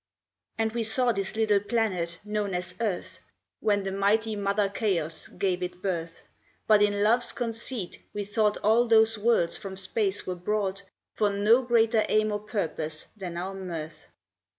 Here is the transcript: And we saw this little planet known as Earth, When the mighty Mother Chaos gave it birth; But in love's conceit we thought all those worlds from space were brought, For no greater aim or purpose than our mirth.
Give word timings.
And 0.57 0.71
we 0.71 0.83
saw 0.83 1.11
this 1.11 1.35
little 1.35 1.59
planet 1.59 2.17
known 2.25 2.55
as 2.55 2.73
Earth, 2.81 3.19
When 3.59 3.83
the 3.83 3.91
mighty 3.91 4.35
Mother 4.35 4.67
Chaos 4.67 5.27
gave 5.27 5.61
it 5.61 5.79
birth; 5.83 6.23
But 6.65 6.81
in 6.81 7.03
love's 7.03 7.31
conceit 7.33 7.99
we 8.11 8.25
thought 8.25 8.57
all 8.63 8.87
those 8.87 9.19
worlds 9.19 9.59
from 9.59 9.77
space 9.77 10.25
were 10.25 10.33
brought, 10.33 10.81
For 11.13 11.29
no 11.29 11.61
greater 11.61 12.03
aim 12.09 12.31
or 12.31 12.39
purpose 12.39 13.05
than 13.15 13.37
our 13.37 13.53
mirth. 13.53 14.07